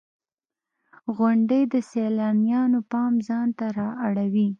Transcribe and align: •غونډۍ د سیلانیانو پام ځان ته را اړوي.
•غونډۍ 1.15 1.63
د 1.73 1.75
سیلانیانو 1.91 2.79
پام 2.91 3.13
ځان 3.27 3.47
ته 3.57 3.65
را 3.77 3.89
اړوي. 4.07 4.47